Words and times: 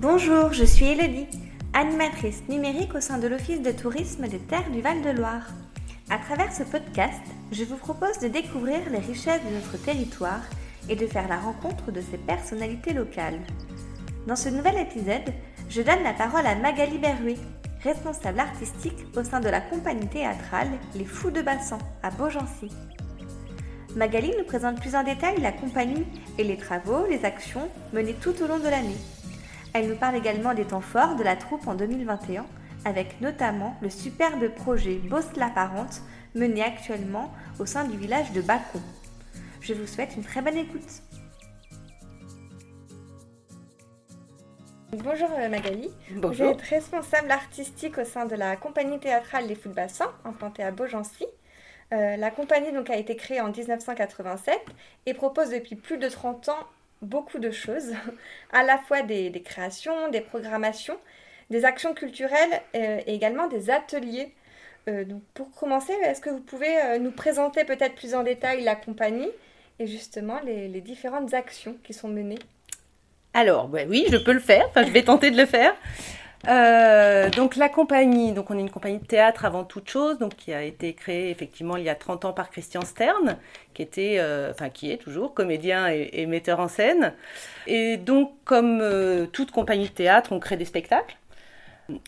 Bonjour, 0.00 0.54
je 0.54 0.64
suis 0.64 0.86
Elodie, 0.86 1.26
animatrice 1.74 2.42
numérique 2.48 2.94
au 2.94 3.02
sein 3.02 3.18
de 3.18 3.28
l'Office 3.28 3.60
de 3.60 3.70
tourisme 3.70 4.28
des 4.28 4.38
Terres 4.38 4.70
du 4.70 4.80
Val-de-Loire. 4.80 5.46
À 6.08 6.16
travers 6.16 6.50
ce 6.54 6.62
podcast, 6.62 7.20
je 7.52 7.64
vous 7.64 7.76
propose 7.76 8.18
de 8.18 8.28
découvrir 8.28 8.78
les 8.90 8.98
richesses 8.98 9.44
de 9.44 9.54
notre 9.54 9.76
territoire 9.76 10.40
et 10.88 10.96
de 10.96 11.06
faire 11.06 11.28
la 11.28 11.36
rencontre 11.36 11.92
de 11.92 12.00
ses 12.00 12.16
personnalités 12.16 12.94
locales. 12.94 13.40
Dans 14.26 14.36
ce 14.36 14.48
nouvel 14.48 14.78
épisode, 14.78 15.34
je 15.68 15.82
donne 15.82 16.02
la 16.02 16.14
parole 16.14 16.46
à 16.46 16.54
Magali 16.54 16.96
Berruet, 16.96 17.36
responsable 17.84 18.40
artistique 18.40 19.04
au 19.14 19.22
sein 19.22 19.40
de 19.40 19.50
la 19.50 19.60
compagnie 19.60 20.08
théâtrale 20.08 20.70
Les 20.94 21.04
Fous 21.04 21.30
de 21.30 21.42
Bassan 21.42 21.78
à 22.02 22.10
Beaugency. 22.10 22.70
Magali 23.96 24.32
nous 24.38 24.44
présente 24.44 24.80
plus 24.80 24.94
en 24.94 25.02
détail 25.02 25.42
la 25.42 25.52
compagnie 25.52 26.06
et 26.38 26.44
les 26.44 26.56
travaux, 26.56 27.04
les 27.06 27.26
actions 27.26 27.68
menées 27.92 28.14
tout 28.14 28.42
au 28.42 28.46
long 28.46 28.60
de 28.60 28.68
l'année. 28.70 28.96
Elle 29.72 29.88
nous 29.88 29.96
parle 29.96 30.16
également 30.16 30.52
des 30.52 30.64
temps 30.64 30.80
forts 30.80 31.14
de 31.14 31.22
la 31.22 31.36
troupe 31.36 31.68
en 31.68 31.74
2021, 31.74 32.44
avec 32.84 33.20
notamment 33.20 33.76
le 33.82 33.88
superbe 33.88 34.48
projet 34.48 34.96
Bosse 34.96 35.36
la 35.36 35.48
Parente 35.48 36.02
mené 36.34 36.62
actuellement 36.62 37.32
au 37.60 37.66
sein 37.66 37.84
du 37.84 37.96
village 37.96 38.32
de 38.32 38.40
Bacon. 38.40 38.82
Je 39.60 39.74
vous 39.74 39.86
souhaite 39.86 40.16
une 40.16 40.24
très 40.24 40.42
bonne 40.42 40.56
écoute. 40.56 41.02
Bonjour 44.92 45.28
euh, 45.38 45.48
Magali. 45.48 45.88
Bonjour. 46.16 46.46
Vous 46.46 46.52
êtes 46.52 46.62
responsable 46.62 47.30
artistique 47.30 47.96
au 47.98 48.04
sein 48.04 48.26
de 48.26 48.34
la 48.34 48.56
compagnie 48.56 48.98
théâtrale 48.98 49.46
Les 49.46 49.54
Fous 49.54 49.68
de 49.68 49.74
Bassin, 49.74 50.10
implantée 50.24 50.64
à 50.64 50.72
Beaugency. 50.72 51.26
Euh, 51.92 52.16
la 52.16 52.30
compagnie 52.32 52.72
donc, 52.72 52.90
a 52.90 52.96
été 52.96 53.14
créée 53.14 53.40
en 53.40 53.52
1987 53.52 54.58
et 55.06 55.14
propose 55.14 55.50
depuis 55.50 55.76
plus 55.76 55.98
de 55.98 56.08
30 56.08 56.48
ans 56.48 56.66
beaucoup 57.02 57.38
de 57.38 57.50
choses, 57.50 57.92
à 58.52 58.62
la 58.62 58.78
fois 58.78 59.02
des, 59.02 59.30
créations, 59.44 60.10
des 60.10 60.20
programmations, 60.20 60.98
des 61.50 61.64
actions 61.64 61.94
culturelles 61.94 62.62
euh, 62.74 63.00
et 63.06 63.14
également 63.14 63.48
des 63.48 63.70
ateliers. 63.70 64.32
Euh, 64.88 65.04
donc 65.04 65.22
pour 65.34 65.50
commencer, 65.52 65.92
est-ce 66.04 66.20
que 66.20 66.30
vous 66.30 66.40
pouvez 66.40 66.80
euh, 66.80 66.98
nous 66.98 67.10
présenter 67.10 67.64
peut-être 67.64 67.94
plus 67.94 68.14
en 68.14 68.22
détail 68.22 68.62
la 68.62 68.76
compagnie 68.76 69.30
et 69.78 69.86
justement 69.86 70.40
les, 70.44 70.68
les 70.68 70.80
différentes 70.80 71.34
actions 71.34 71.76
qui 71.84 71.92
sont 71.92 72.08
menées? 72.08 72.38
Alors, 73.32 73.68
bah 73.68 73.80
oui, 73.88 74.06
je 74.10 74.16
peux 74.16 74.32
le 74.32 74.40
faire. 74.40 74.66
Enfin, 74.70 74.84
je 74.84 74.90
vais 74.90 75.02
tenter 75.02 75.30
de 75.30 75.36
le 75.36 75.46
faire. 75.46 75.74
Euh, 76.48 77.28
donc 77.30 77.56
la 77.56 77.68
compagnie, 77.68 78.32
donc 78.32 78.50
on 78.50 78.56
est 78.56 78.62
une 78.62 78.70
compagnie 78.70 78.98
de 78.98 79.04
théâtre 79.04 79.44
avant 79.44 79.64
toute 79.64 79.90
chose, 79.90 80.18
donc 80.18 80.36
qui 80.36 80.54
a 80.54 80.62
été 80.62 80.94
créée 80.94 81.30
effectivement 81.30 81.76
il 81.76 81.84
y 81.84 81.90
a 81.90 81.94
30 81.94 82.24
ans 82.24 82.32
par 82.32 82.50
Christian 82.50 82.80
Stern, 82.80 83.36
qui 83.74 83.82
était, 83.82 84.16
euh, 84.18 84.50
enfin 84.50 84.70
qui 84.70 84.90
est 84.90 84.96
toujours 84.96 85.34
comédien 85.34 85.88
et, 85.88 86.08
et, 86.14 86.26
metteur 86.26 86.60
en 86.60 86.68
scène. 86.68 87.12
Et 87.66 87.98
donc 87.98 88.32
comme 88.44 88.80
euh, 88.80 89.26
toute 89.26 89.50
compagnie 89.50 89.88
de 89.88 89.94
théâtre, 89.94 90.32
on 90.32 90.40
crée 90.40 90.56
des 90.56 90.64
spectacles. 90.64 91.16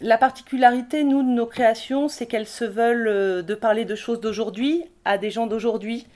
La 0.01 0.17
particularité, 0.17 1.05
nous, 1.05 1.23
de 1.23 1.29
nos 1.29 1.47
créations, 1.47 2.09
c'est 2.09 2.27
qu'elles 2.27 2.47
se 2.47 2.65
veulent 2.65 3.45
de 3.45 3.55
parler 3.55 3.85
de 3.85 3.97
choses 3.97 4.21
d'aujourd'hui 4.21 4.85
à 5.05 5.19
des 5.19 5.31
gens 5.31 5.49
d'aujourd'hui. 5.49 6.07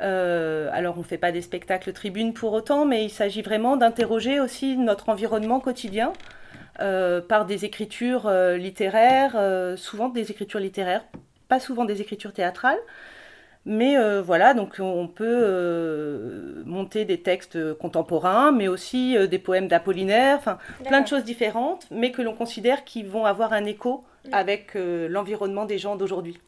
Alors, 0.00 0.96
on 0.96 1.00
ne 1.00 1.04
fait 1.04 1.16
pas 1.16 1.30
des 1.30 1.40
spectacles 1.40 1.92
tribunes 1.92 2.34
pour 2.34 2.52
autant, 2.52 2.84
mais 2.84 3.04
il 3.04 3.10
s'agit 3.10 3.42
vraiment 3.42 3.76
d'interroger 3.76 4.40
aussi 4.40 4.76
notre 4.76 5.08
environnement 5.08 5.60
quotidien 5.60 6.12
par 6.78 7.46
des 7.46 7.64
écritures 7.64 8.26
euh, 8.26 8.56
littéraires, 8.56 9.34
euh, 9.36 9.76
souvent 9.76 10.08
des 10.08 10.30
écritures 10.30 10.60
littéraires, 10.60 11.04
pas 11.48 11.60
souvent 11.60 11.84
des 11.84 12.00
écritures 12.00 12.32
théâtrales. 12.32 12.78
Mais 13.68 13.98
euh, 13.98 14.22
voilà, 14.22 14.54
donc 14.54 14.76
on 14.78 15.08
peut 15.08 15.24
euh, 15.26 16.62
monter 16.66 17.04
des 17.04 17.20
textes 17.20 17.74
contemporains, 17.74 18.52
mais 18.52 18.68
aussi 18.68 19.16
euh, 19.16 19.26
des 19.26 19.40
poèmes 19.40 19.66
d'Apollinaire, 19.66 20.36
enfin 20.38 20.58
plein 20.84 21.00
de 21.00 21.08
choses 21.08 21.24
différentes, 21.24 21.86
mais 21.90 22.12
que 22.12 22.22
l'on 22.22 22.34
considère 22.34 22.84
qui 22.84 23.02
vont 23.02 23.24
avoir 23.24 23.52
un 23.52 23.64
écho 23.64 24.04
Oui. 24.24 24.30
avec 24.32 24.76
euh, 24.76 25.08
l'environnement 25.08 25.64
des 25.64 25.78
gens 25.78 25.96
d'aujourd'hui. 25.96 26.38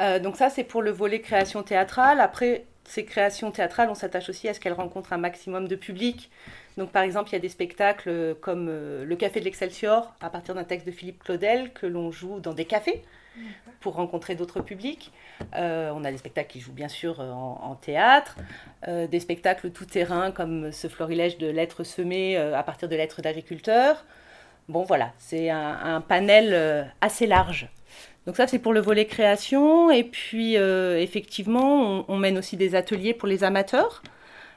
Euh, 0.00 0.18
donc 0.18 0.36
ça, 0.36 0.48
c'est 0.48 0.64
pour 0.64 0.80
le 0.80 0.90
volet 0.90 1.20
création 1.20 1.62
théâtrale. 1.62 2.20
Après, 2.20 2.64
ces 2.84 3.04
créations 3.04 3.50
théâtrales, 3.50 3.90
on 3.90 3.94
s'attache 3.94 4.30
aussi 4.30 4.48
à 4.48 4.54
ce 4.54 4.60
qu'elles 4.60 4.72
rencontrent 4.72 5.12
un 5.12 5.18
maximum 5.18 5.68
de 5.68 5.76
public. 5.76 6.30
Donc 6.80 6.92
par 6.92 7.02
exemple, 7.02 7.28
il 7.28 7.34
y 7.34 7.36
a 7.36 7.40
des 7.40 7.50
spectacles 7.50 8.34
comme 8.40 8.68
euh, 8.70 9.04
Le 9.04 9.14
Café 9.14 9.38
de 9.38 9.44
l'Excelsior, 9.44 10.14
à 10.22 10.30
partir 10.30 10.54
d'un 10.54 10.64
texte 10.64 10.86
de 10.86 10.90
Philippe 10.90 11.22
Claudel, 11.22 11.74
que 11.74 11.86
l'on 11.86 12.10
joue 12.10 12.40
dans 12.40 12.54
des 12.54 12.64
cafés 12.64 13.02
pour 13.80 13.96
rencontrer 13.96 14.34
d'autres 14.34 14.60
publics. 14.60 15.12
Euh, 15.56 15.92
on 15.94 16.04
a 16.04 16.10
des 16.10 16.16
spectacles 16.16 16.48
qui 16.48 16.60
jouent 16.60 16.72
bien 16.72 16.88
sûr 16.88 17.20
euh, 17.20 17.30
en, 17.30 17.60
en 17.62 17.74
théâtre, 17.74 18.36
euh, 18.88 19.06
des 19.06 19.20
spectacles 19.20 19.70
tout 19.72 19.84
terrain 19.84 20.30
comme 20.30 20.72
ce 20.72 20.88
florilège 20.88 21.36
de 21.36 21.48
lettres 21.48 21.84
semées 21.84 22.38
à 22.38 22.62
partir 22.62 22.88
de 22.88 22.96
lettres 22.96 23.20
d'agriculteurs. 23.20 24.06
Bon 24.70 24.84
voilà, 24.84 25.12
c'est 25.18 25.50
un, 25.50 25.78
un 25.82 26.00
panel 26.00 26.90
assez 27.02 27.26
large. 27.26 27.68
Donc 28.24 28.36
ça 28.36 28.46
c'est 28.46 28.58
pour 28.58 28.72
le 28.72 28.80
volet 28.80 29.04
création 29.04 29.90
et 29.90 30.04
puis 30.04 30.54
effectivement 30.54 32.00
on, 32.00 32.04
on, 32.08 32.16
mène 32.16 32.38
aussi 32.38 32.56
des 32.56 32.74
ateliers 32.74 33.12
pour 33.12 33.28
les 33.28 33.44
amateurs. 33.44 34.02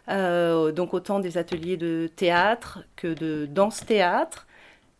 Euh, 0.10 0.72
donc 0.72 0.94
autant 0.94 1.20
des 1.20 1.38
ateliers 1.38 1.78
de 1.78 2.10
théâtre 2.16 2.80
que 2.96 3.08
de 3.14 3.46
danse-théâtre, 3.46 4.48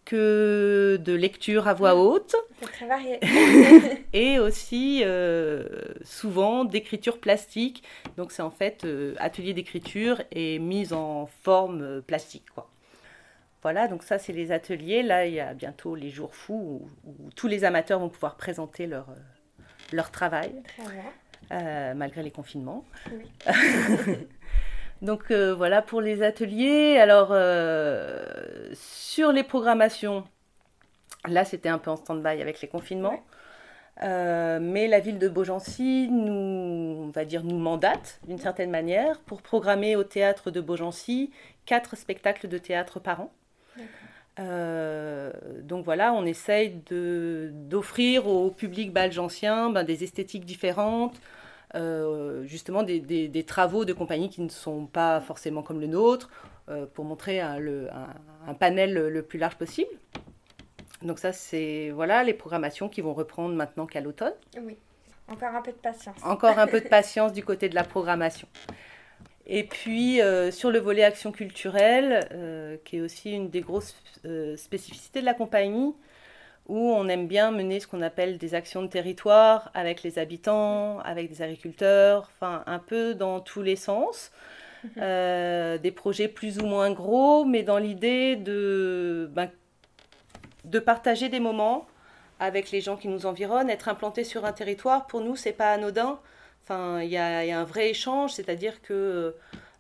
que 0.06 0.98
de 1.02 1.14
lecture 1.14 1.68
à 1.68 1.74
voix 1.74 1.96
haute. 1.96 2.36
C'est 2.60 2.72
très 2.72 2.88
varié. 2.88 3.20
et 4.14 4.40
aussi 4.40 5.02
euh, 5.04 5.66
souvent 6.04 6.66
d'écriture 6.66 7.20
plastique. 7.20 7.84
Donc 8.18 8.32
c'est 8.32 8.42
en 8.42 8.52
fait 8.52 8.84
euh, 8.86 9.16
atelier 9.20 9.54
d'écriture 9.54 10.22
et 10.32 10.60
mise 10.60 10.94
en 10.94 11.26
forme 11.44 12.02
plastique. 12.02 12.46
Quoi. 12.54 12.70
Voilà, 13.62 13.88
donc 13.88 14.04
ça 14.04 14.20
c'est 14.20 14.34
les 14.34 14.52
ateliers. 14.52 15.04
Là 15.04 15.26
il 15.26 15.34
y 15.34 15.40
a 15.40 15.54
bientôt 15.54 15.96
les 15.96 16.10
jours 16.10 16.36
fous 16.36 16.88
où, 17.06 17.10
où 17.10 17.30
tous 17.36 17.48
les 17.48 17.64
amateurs 17.64 18.00
vont 18.00 18.10
pouvoir 18.10 18.36
présenter 18.36 18.88
leur, 18.88 19.08
leur 19.94 20.12
travail, 20.12 20.52
Très 20.78 20.92
bien. 20.94 21.04
euh, 21.54 21.94
malgré 21.94 22.24
les 22.24 22.32
confinements. 22.32 22.84
Oui. 23.12 23.26
Donc 25.02 25.32
euh, 25.32 25.54
voilà 25.54 25.82
pour 25.82 26.02
les 26.02 26.24
ateliers. 26.24 26.98
Alors 26.98 27.30
euh, 27.32 28.26
sur 28.74 29.32
les 29.32 29.44
programmations, 29.44 30.24
là 31.28 31.46
c'était 31.46 31.70
un 31.70 31.78
peu 31.78 31.92
en 31.92 31.96
stand-by 31.96 32.42
avec 32.42 32.62
les 32.62 32.68
confinements. 32.68 33.12
Ouais. 33.12 33.24
Euh, 34.02 34.60
mais 34.60 34.88
la 34.88 35.00
ville 35.00 35.20
de 35.20 35.30
Beaugency 35.30 36.10
nous, 36.12 37.04
on 37.04 37.12
va 37.12 37.26
dire, 37.26 37.44
nous 37.44 37.60
mandate 37.60 38.20
d'une 38.28 38.40
certaine 38.40 38.72
manière 38.72 39.20
pour 39.20 39.44
programmer 39.44 39.96
au 39.96 40.04
théâtre 40.04 40.50
de 40.50 40.62
Beaugency 40.62 41.32
quatre 41.66 41.96
spectacles 41.96 42.48
de 42.48 42.58
théâtre 42.58 43.00
par 43.00 43.22
an. 43.22 43.32
Euh, 44.40 45.32
donc 45.62 45.86
voilà, 45.86 46.12
on 46.14 46.26
essaye 46.26 46.82
d'offrir 46.90 48.28
au 48.28 48.50
public 48.50 48.92
belgensien 48.92 49.70
ben, 49.70 49.84
des 49.84 50.04
esthétiques 50.04 50.46
différentes, 50.46 51.20
justement 52.46 52.84
des, 52.84 53.00
des, 53.00 53.28
des, 53.28 53.44
travaux 53.44 53.86
de 53.86 53.94
compagnie 53.94 54.30
qui 54.30 54.42
ne 54.42 54.50
sont 54.50 54.86
pas 54.86 55.22
forcément 55.22 55.64
comme 55.64 55.80
le 55.80 55.88
nôtre, 55.88 56.30
euh, 56.70 56.86
pour 56.86 57.04
montrer 57.04 57.42
un, 57.42 57.60
le, 57.60 57.90
un, 57.92 58.08
un, 58.48 58.54
panel 58.54 58.94
le 58.94 59.22
plus 59.22 59.38
large 59.40 59.56
possible. 59.56 59.90
Donc 61.02 61.20
ça, 61.20 61.34
c'est 61.34 61.90
voilà 61.90 62.24
les 62.24 62.34
programmations 62.34 62.88
qui 62.88 63.02
vont 63.02 63.14
reprendre 63.14 63.54
maintenant 63.54 63.86
qu'à 63.86 64.00
l'automne. 64.00 64.34
Oui, 64.62 64.78
encore 65.28 65.56
un 65.56 65.62
peu 65.62 65.72
de 65.72 65.78
patience. 65.78 66.16
Encore 66.24 66.58
un 66.60 66.68
peu 66.68 66.80
de 66.80 66.88
patience 66.90 67.34
du 67.34 67.44
côté 67.44 67.70
de 67.70 67.76
la 67.76 67.84
programmation. 67.84 68.48
Et 69.46 69.66
puis 69.66 70.22
euh, 70.22 70.52
sur 70.52 70.72
le 70.72 70.80
volet 70.80 71.04
action 71.04 71.32
culturelle, 71.32 72.28
euh, 72.32 72.78
qui 72.86 72.98
est 72.98 73.02
aussi 73.02 73.32
une 73.32 73.50
des 73.50 73.62
grosses 73.62 73.96
euh, 74.26 74.56
spécificités 74.56 75.20
de 75.20 75.26
la 75.26 75.34
compagnie, 75.34 75.94
où 76.68 76.78
on 76.78 77.08
aime 77.08 77.28
bien 77.28 77.52
mener 77.52 77.80
ce 77.80 77.88
qu'on 77.88 78.02
appelle 78.02 78.38
des 78.38 78.56
actions 78.56 78.82
de 78.82 78.88
territoire 78.88 79.70
avec 79.74 80.04
les 80.04 80.18
habitants, 80.20 81.00
avec 81.00 81.30
des 81.30 81.42
agriculteurs, 81.42 82.30
enfin 82.36 82.64
un 82.66 82.80
peu 82.80 83.14
dans 83.16 83.40
tous 83.40 83.62
les 83.62 83.76
sens. 83.76 84.32
Euh, 84.98 85.78
des 85.78 85.92
projets 85.92 86.28
plus 86.28 86.60
ou 86.60 86.66
moins 86.66 86.92
gros, 86.92 87.46
mais 87.46 87.64
dans 87.64 87.78
l'idée 87.78 88.36
de, 88.36 89.30
ben, 89.34 89.50
de 90.66 90.80
partager 90.80 91.30
des 91.30 91.40
moments 91.40 91.88
avec 92.40 92.72
les 92.72 92.82
gens 92.82 92.98
qui 92.98 93.08
nous 93.08 93.26
environnent. 93.26 93.70
Être 93.70 93.88
implanté 93.88 94.24
sur 94.26 94.44
un 94.46 94.52
territoire, 94.52 95.08
pour 95.08 95.22
nous, 95.22 95.36
c'est 95.38 95.54
pas 95.54 95.72
anodin. 95.72 96.20
Enfin, 96.64 97.02
il 97.02 97.10
y 97.10 97.18
a, 97.18 97.46
y 97.46 97.52
a, 97.52 97.60
un 97.60 97.64
vrai 97.64 97.90
échange, 97.90 98.34
c'est-à-dire 98.34 98.82
que 98.82 99.36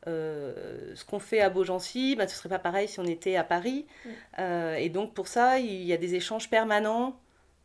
ce 0.06 1.06
qu'on 1.06 1.20
fait 1.20 1.40
à 1.42 1.50
Beaugency, 1.50 2.16
ben, 2.16 2.28
ce 2.28 2.36
serait 2.36 2.50
pas 2.50 2.60
pareil 2.60 2.88
si 2.88 3.00
on 3.00 3.06
était 3.06 3.36
à 3.36 3.44
Paris. 3.44 3.86
Mm. 3.86 4.10
Euh, 4.40 4.76
et 4.76 4.90
donc 4.90 5.14
pour 5.14 5.28
ça, 5.28 5.60
il 5.60 5.84
y 5.84 5.94
a 5.94 5.98
des 5.98 6.16
échanges 6.16 6.50
permanents 6.50 7.20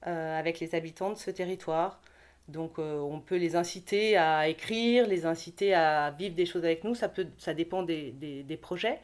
euh, 0.06 0.38
avec 0.38 0.60
les 0.60 0.74
habitants 0.74 1.10
de 1.10 1.18
ce 1.18 1.30
territoire. 1.30 2.00
Donc 2.48 2.78
euh, 2.78 2.98
on 2.98 3.20
peut 3.20 3.36
les 3.36 3.56
inciter 3.56 4.16
à 4.16 4.48
écrire, 4.48 5.06
les 5.06 5.26
inciter 5.26 5.74
à 5.74 6.10
vivre 6.10 6.34
des 6.34 6.46
choses 6.46 6.64
avec 6.64 6.84
nous. 6.84 6.94
Ça, 6.94 7.08
peut, 7.08 7.26
ça 7.36 7.54
dépend 7.54 7.82
des, 7.82 8.12
des, 8.12 8.42
des 8.42 8.56
projets. 8.56 9.00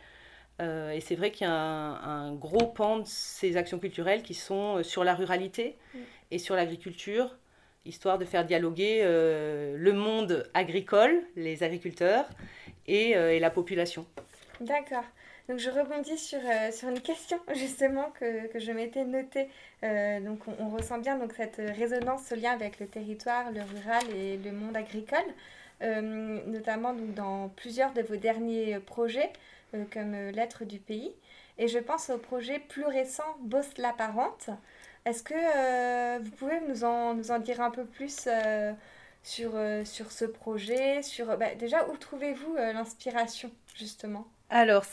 Euh, 0.62 0.92
et 0.92 1.00
c'est 1.00 1.16
vrai 1.16 1.32
qu'il 1.32 1.46
y 1.48 1.50
a 1.50 1.52
un, 1.52 2.28
un, 2.28 2.32
gros 2.34 2.68
pan 2.68 2.98
de 2.98 3.06
ces 3.06 3.56
actions 3.56 3.80
culturelles 3.80 4.22
qui 4.22 4.34
sont 4.34 4.84
sur 4.84 5.02
la 5.02 5.14
ruralité 5.14 5.76
mm. 5.94 5.98
et 6.30 6.38
sur 6.38 6.54
l'agriculture 6.54 7.36
histoire 7.86 8.18
de 8.18 8.24
faire 8.24 8.44
dialoguer 8.44 9.00
euh, 9.02 9.76
le 9.76 9.92
monde 9.92 10.48
agricole, 10.54 11.22
les 11.36 11.62
agriculteurs, 11.62 12.26
et, 12.86 13.16
euh, 13.16 13.34
et 13.34 13.38
la 13.38 13.50
population. 13.50 14.06
D'accord. 14.60 15.04
Donc 15.48 15.58
je 15.58 15.68
rebondis 15.68 16.16
sur, 16.16 16.38
euh, 16.38 16.72
sur 16.72 16.88
une 16.88 17.00
question 17.00 17.38
justement 17.54 18.10
que, 18.18 18.46
que 18.48 18.58
je 18.58 18.72
m'étais 18.72 19.04
notée. 19.04 19.48
Euh, 19.82 20.20
donc 20.20 20.40
on, 20.58 20.68
ressent 20.70 20.98
bien 20.98 21.18
donc 21.18 21.32
cette 21.36 21.60
résonance, 21.76 22.26
ce 22.26 22.34
lien 22.34 22.52
avec 22.52 22.80
le 22.80 22.86
territoire, 22.86 23.50
le 23.52 23.60
rural 23.60 24.02
et 24.16 24.38
le 24.38 24.52
monde 24.52 24.76
agricole, 24.76 25.18
notamment 25.80 26.94
donc, 26.94 27.12
dans 27.14 27.48
plusieurs 27.50 27.92
de 27.92 28.00
vos 28.00 28.16
derniers 28.16 28.78
projets 28.78 29.30
comme 29.92 30.14
Lettres 30.30 30.64
du 30.64 30.78
pays. 30.78 31.12
Et 31.58 31.68
je 31.68 31.78
pense 31.78 32.08
au 32.08 32.16
projet 32.16 32.58
plus 32.58 32.86
récent 32.86 33.36
Bosse 33.40 33.76
la 33.76 33.92
Parente. 33.92 34.48
Est-ce 35.04 35.22
que 35.22 36.18
vous 36.22 36.30
pouvez 36.30 36.60
nous 36.68 36.84
en, 36.84 37.12
nous 37.12 37.30
en 37.32 37.38
dire 37.38 37.60
un 37.60 37.70
peu 37.70 37.84
plus 37.84 38.28
sur, 39.24 39.52
sur 39.84 40.12
ce 40.12 40.24
projet 40.24 41.02
sur, 41.02 41.36
bah, 41.36 41.54
Déjà, 41.58 41.88
où 41.88 41.96
trouvez-vous 41.96 42.54
l'inspiration 42.54 43.50
justement? 43.74 44.28
Alors, 44.50 44.84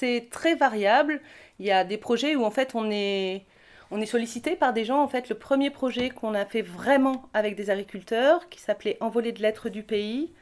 c'est 0.00 0.28
très 0.30 0.54
variable. 0.54 1.20
Il 1.58 1.66
y 1.66 1.70
a 1.70 1.84
des 1.84 1.98
projets 1.98 2.34
où 2.34 2.44
en 2.44 2.50
fait 2.50 2.74
on 2.74 2.90
est, 2.90 3.44
on 3.90 4.00
est 4.00 4.06
sollicité 4.06 4.56
par 4.56 4.72
des 4.72 4.84
gens. 4.84 5.02
En 5.02 5.08
fait, 5.08 5.28
le 5.28 5.34
premier 5.34 5.70
projet 5.70 6.08
qu'on 6.10 6.34
a 6.34 6.46
fait 6.46 6.62
vraiment 6.62 7.28
avec 7.34 7.54
des 7.54 7.70
agriculteurs, 7.70 8.48
qui 8.48 8.60
s'appelait 8.60 8.96
Envolée 9.00 9.32
de 9.32 9.42
lettres 9.42 9.68
du 9.68 9.82
pays, 9.82 10.32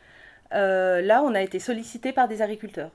euh, 0.55 1.01
là 1.03 1.23
on 1.23 1.35
a 1.35 1.43
été 1.43 1.59
sollicité 1.59 2.13
par 2.13 2.29
des 2.29 2.41
agriculteurs. 2.41 2.93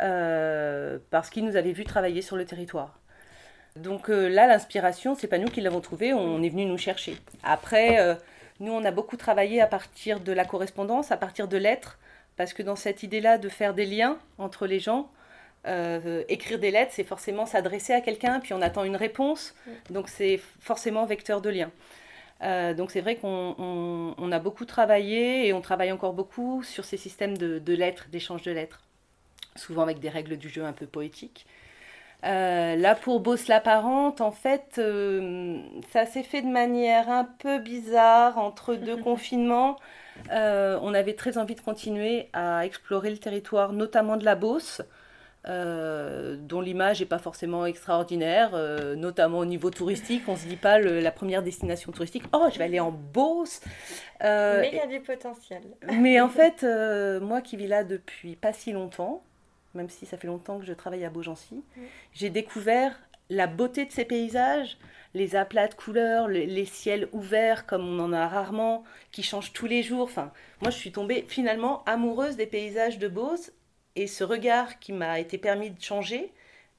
Euh, 0.00 0.98
parce 1.10 1.30
qu'ils 1.30 1.44
nous 1.44 1.56
avaient 1.56 1.72
vu 1.72 1.84
travailler 1.84 2.20
sur 2.20 2.36
le 2.36 2.44
territoire. 2.44 2.98
Donc 3.76 4.10
euh, 4.10 4.28
là, 4.28 4.46
l'inspiration, 4.46 5.14
c'est 5.14 5.26
pas 5.26 5.38
nous 5.38 5.48
qui 5.48 5.62
l'avons 5.62 5.80
trouvée, 5.80 6.12
on 6.12 6.42
est 6.42 6.50
venu 6.50 6.66
nous 6.66 6.76
chercher. 6.76 7.16
Après, 7.42 8.16
nous, 8.60 8.72
on 8.72 8.84
a 8.84 8.90
beaucoup 8.90 9.16
travaillé 9.16 9.60
à 9.60 9.66
partir 9.66 10.20
de 10.20 10.32
la 10.32 10.44
correspondance, 10.44 11.10
à 11.10 11.16
partir 11.16 11.48
de 11.48 11.56
lettres, 11.56 11.98
parce 12.36 12.52
que 12.52 12.62
dans 12.62 12.76
cette 12.76 13.02
idée-là 13.02 13.38
de 13.38 13.48
faire 13.48 13.74
des 13.74 13.86
liens 13.86 14.18
entre 14.38 14.66
les 14.66 14.80
gens, 14.80 15.10
euh, 15.66 16.22
écrire 16.28 16.58
des 16.58 16.70
lettres, 16.70 16.92
c'est 16.94 17.04
forcément 17.04 17.46
s'adresser 17.46 17.94
à 17.94 18.00
quelqu'un, 18.00 18.40
puis 18.40 18.52
on 18.52 18.60
attend 18.60 18.84
une 18.84 18.96
réponse, 18.96 19.54
donc 19.90 20.08
c'est 20.08 20.40
forcément 20.60 21.06
vecteur 21.06 21.40
de 21.40 21.50
lien. 21.50 21.70
Euh, 22.42 22.74
donc 22.74 22.90
c'est 22.90 23.00
vrai 23.00 23.16
qu'on 23.16 24.32
a 24.32 24.38
beaucoup 24.38 24.66
travaillé 24.66 25.46
et 25.46 25.52
on 25.52 25.60
travaille 25.60 25.92
encore 25.92 26.12
beaucoup 26.12 26.62
sur 26.62 26.84
ces 26.84 26.96
systèmes 26.96 27.38
de, 27.38 27.74
lettres, 27.74 28.08
d'échange 28.10 28.42
de 28.42 28.52
lettres, 28.52 28.82
souvent 29.56 29.82
avec 29.82 30.00
des 30.00 30.10
règles 30.10 30.36
du 30.36 30.48
jeu 30.48 30.64
un 30.64 30.72
peu 30.72 30.86
poétiques. 30.86 31.46
Euh, 32.24 32.76
là, 32.76 32.94
pour 32.94 33.20
Boss 33.20 33.48
l'apparente, 33.48 34.20
en 34.20 34.32
fait, 34.32 34.80
ça 35.92 36.06
s'est 36.06 36.22
fait 36.22 36.42
de 36.42 36.48
manière 36.48 37.10
un 37.10 37.24
peu 37.24 37.58
bizarre 37.58 38.38
entre 38.38 38.74
deux 38.74 38.96
confinements. 39.02 39.76
Euh, 40.30 40.78
on 40.82 40.94
avait 40.94 41.14
très 41.14 41.38
envie 41.38 41.54
de 41.54 41.60
continuer 41.60 42.28
à 42.32 42.64
explorer 42.64 43.10
le 43.10 43.18
territoire, 43.18 43.72
notamment 43.72 44.16
de 44.16 44.24
la 44.24 44.34
Beauce, 44.34 44.82
euh, 45.46 46.36
dont 46.38 46.60
l'image 46.60 47.00
n'est 47.00 47.06
pas 47.06 47.18
forcément 47.18 47.66
extraordinaire, 47.66 48.50
euh, 48.54 48.94
notamment 48.94 49.38
au 49.38 49.44
niveau 49.44 49.70
touristique. 49.70 50.22
On 50.28 50.32
ne 50.32 50.38
se 50.38 50.46
dit 50.46 50.56
pas 50.56 50.78
la 50.78 51.10
première 51.10 51.42
destination 51.42 51.92
touristique, 51.92 52.24
oh, 52.32 52.48
je 52.52 52.58
vais 52.58 52.64
aller 52.64 52.80
en 52.80 52.92
Beauce. 52.92 53.60
mais 54.20 54.70
il 54.72 54.76
y 54.76 54.80
a 54.80 54.86
du 54.86 55.00
potentiel. 55.00 55.62
mais 56.00 56.20
en 56.20 56.28
fait, 56.30 56.64
moi 57.20 57.40
qui 57.40 57.56
vis 57.56 57.66
là 57.66 57.84
depuis 57.84 58.36
pas 58.36 58.52
si 58.52 58.72
longtemps, 58.72 59.22
même 59.74 59.88
si 59.88 60.06
ça 60.06 60.16
fait 60.16 60.26
longtemps 60.26 60.58
que 60.58 60.66
je 60.66 60.72
travaille 60.72 61.04
à 61.04 61.10
Beaugency, 61.10 61.62
j'ai 62.12 62.30
découvert 62.30 62.98
la 63.30 63.46
beauté 63.46 63.84
de 63.84 63.92
ces 63.92 64.04
paysages, 64.04 64.76
les 65.14 65.36
aplats 65.36 65.68
de 65.68 65.74
couleurs, 65.74 66.28
les, 66.28 66.64
ciels 66.64 67.08
ouverts 67.12 67.66
comme 67.66 67.86
on 67.86 68.02
en 68.02 68.12
a 68.12 68.28
rarement, 68.28 68.84
qui 69.12 69.22
changent 69.22 69.52
tous 69.52 69.66
les 69.66 69.82
jours. 69.82 70.02
Enfin, 70.02 70.32
moi, 70.60 70.70
je 70.70 70.76
suis 70.76 70.92
tombée 70.92 71.24
finalement 71.28 71.84
amoureuse 71.84 72.36
des 72.36 72.46
paysages 72.46 72.98
de 72.98 73.08
Beauce 73.08 73.52
et 73.96 74.06
ce 74.06 74.24
regard 74.24 74.78
qui 74.80 74.92
m'a 74.92 75.20
été 75.20 75.38
permis 75.38 75.70
de 75.70 75.80
changer, 75.80 76.32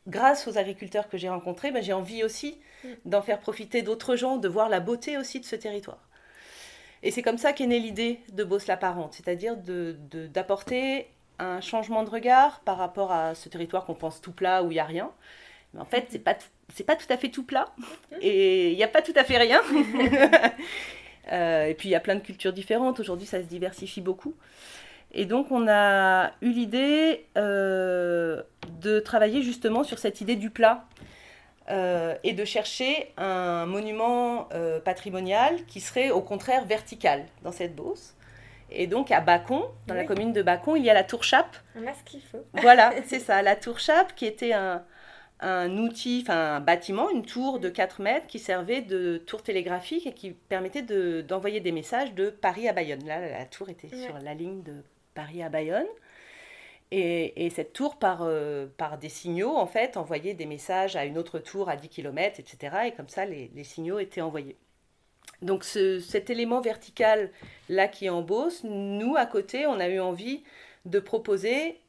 grâce 0.08 0.48
aux 0.48 0.58
agriculteurs 0.58 1.08
que 1.10 1.18
j'ai 1.18 1.30
rencontrés, 1.30 1.72
ben, 1.72 1.82
j'ai 1.82 1.94
envie 1.94 2.24
aussi 2.24 2.60
mm. 2.84 2.90
d'en 3.06 3.22
faire 3.22 3.40
profiter 3.40 3.82
d'autres 3.82 4.16
gens, 4.16 4.38
de 4.38 4.48
voir 4.48 4.70
la 4.70 4.80
beauté 4.80 5.18
aussi 5.18 5.40
de 5.40 5.46
ce 5.46 5.56
territoire. 5.56 6.10
Et 7.04 7.12
c'est 7.12 7.22
comme 7.22 7.38
ça 7.38 7.54
qu'est 7.54 7.68
née 7.68 7.80
l'idée 7.80 8.20
de 8.34 8.44
Beauce 8.44 8.68
la 8.68 8.78
Parente, 8.78 9.14
c'est-à-dire 9.14 9.56
d'apporter 9.58 11.08
un 11.40 11.62
changement 11.62 12.04
de 12.04 12.10
regard 12.10 12.60
par 12.62 12.78
rapport 12.78 13.12
à 13.12 13.36
ce 13.36 13.50
territoire 13.50 13.86
qu'on 13.86 13.96
pense 13.96 14.22
tout 14.22 14.32
plat 14.32 14.64
où 14.64 14.72
il 14.72 14.76
n'y 14.76 14.80
a 14.80 14.86
rien. 14.86 15.12
Mais 15.74 15.82
en 15.82 15.86
fait, 15.86 16.08
c'est 16.10 16.20
pas 16.20 16.36
c'est 16.74 16.84
pas 16.84 16.96
tout 16.96 17.06
à 17.10 17.18
fait 17.18 17.30
tout 17.30 17.44
plat 17.44 17.68
et 18.22 18.72
il 18.72 18.76
n'y 18.76 18.84
a 18.84 18.88
pas 18.88 19.02
tout 19.02 19.14
à 19.16 19.24
fait 19.24 19.38
rien. 19.38 19.62
Euh, 21.32 21.66
et 21.66 21.74
puis 21.74 21.90
il 21.90 21.92
y 21.92 21.96
a 21.96 22.00
plein 22.00 22.14
de 22.14 22.20
cultures 22.20 22.54
différentes. 22.54 23.00
Aujourd'hui, 23.00 23.26
ça 23.26 23.40
se 23.40 23.48
diversifie 23.48 24.00
beaucoup. 24.00 24.36
Et 25.12 25.26
donc, 25.26 25.52
on 25.52 25.68
a 25.68 26.34
eu 26.42 26.52
l'idée 26.52 27.26
euh, 27.36 28.44
de 28.80 29.00
travailler 29.00 29.42
justement 29.42 29.84
sur 29.84 29.98
cette 29.98 30.22
idée 30.22 30.36
du 30.36 30.52
plat 30.52 30.86
euh, 31.72 32.14
et 32.24 32.34
de 32.34 32.46
chercher 32.46 33.12
un 33.18 33.66
monument 33.66 34.50
patrimonial 34.84 35.66
qui 35.66 35.82
serait 35.82 36.12
au 36.12 36.22
contraire 36.22 36.66
vertical 36.66 37.26
dans 37.42 37.52
cette 37.52 37.76
Beauce. 37.76 38.14
Et 38.72 38.88
donc 38.88 39.12
à 39.12 39.22
Bacon, 39.22 39.64
dans 39.88 39.94
la 39.94 40.04
commune 40.04 40.34
de 40.34 40.42
Bacon, 40.42 40.76
il 40.78 40.84
y 40.84 40.90
a 40.90 40.94
la 40.94 41.04
tour 41.04 41.24
Chape. 41.24 41.56
On 41.76 41.86
a 41.88 41.94
ce 41.94 42.04
qu'il 42.04 42.22
faut. 42.22 42.44
Voilà, 42.62 42.94
c'est 43.06 43.20
ça, 43.20 43.42
la 43.42 43.56
tour 43.56 43.80
Chape 43.80 44.16
qui 44.16 44.26
était 44.26 44.54
un, 44.54 44.84
un 45.40 45.78
outil, 45.78 46.22
enfin 46.24 46.56
un 46.56 46.60
bâtiment, 46.60 47.10
une 47.10 47.26
tour 47.26 47.60
de 47.60 47.70
4 47.70 48.02
mètres 48.02 48.28
qui 48.28 48.40
servait 48.40 48.82
de 48.82 49.18
tour 49.18 49.44
télégraphique 49.44 50.08
et 50.08 50.14
qui 50.14 50.32
permettait 50.32 50.82
d'envoyer 51.24 51.60
des 51.60 51.72
messages 51.72 52.14
de 52.14 52.30
Paris 52.30 52.68
à 52.68 52.74
Bayonne. 52.74 53.06
Là, 53.06 53.20
la 53.20 53.46
tour 53.46 53.70
était 53.70 53.90
sur 53.96 54.18
la 54.20 54.34
ligne 54.34 54.64
de 54.64 54.84
Paris 55.14 55.44
à 55.44 55.50
Bayonne. 55.50 55.88
Et, 56.92 57.50
cette 57.50 57.74
tour, 57.74 57.98
par, 57.98 58.20
euh, 58.22 58.68
par 58.78 58.98
des 58.98 59.10
signaux, 59.10 59.56
en 59.58 59.66
fait, 59.66 59.98
envoyait 59.98 60.34
des 60.34 60.46
messages 60.46 60.96
à 60.96 61.04
une 61.04 61.18
autre 61.18 61.40
tour 61.40 61.68
à 61.68 61.76
10 61.76 61.90
km, 61.90 62.40
etc. 62.40 62.78
Et 62.86 62.92
comme 62.92 63.10
ça, 63.10 63.26
les, 63.26 63.64
signaux 63.64 64.00
étaient 64.00 64.22
envoyés. 64.22 64.56
Donc 65.42 65.64
cet 65.64 66.30
élément 66.30 66.62
vertical 66.62 67.30
là 67.70 67.88
qui 67.88 68.06
est 68.06 68.10
en 68.10 68.22
Beauce, 68.22 68.64
nous 68.64 69.16
à 69.16 69.26
côté, 69.26 69.68
on 69.68 69.80
a 69.80 69.88
eu 69.88 70.00
envie 70.00 70.44
de 70.86 71.00
proposer 71.00 71.80